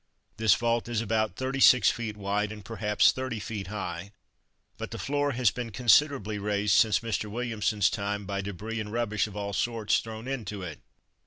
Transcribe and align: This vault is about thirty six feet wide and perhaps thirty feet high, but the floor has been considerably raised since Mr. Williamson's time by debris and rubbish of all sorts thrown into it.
This 0.37 0.55
vault 0.55 0.89
is 0.89 0.99
about 0.99 1.35
thirty 1.35 1.59
six 1.59 1.91
feet 1.91 2.17
wide 2.17 2.51
and 2.51 2.65
perhaps 2.65 3.11
thirty 3.11 3.39
feet 3.39 3.67
high, 3.67 4.11
but 4.79 4.89
the 4.89 4.97
floor 4.97 5.33
has 5.33 5.51
been 5.51 5.69
considerably 5.69 6.39
raised 6.39 6.73
since 6.73 7.01
Mr. 7.01 7.29
Williamson's 7.29 7.87
time 7.91 8.25
by 8.25 8.41
debris 8.41 8.79
and 8.79 8.91
rubbish 8.91 9.27
of 9.27 9.37
all 9.37 9.53
sorts 9.53 9.99
thrown 9.99 10.27
into 10.27 10.63
it. 10.63 10.79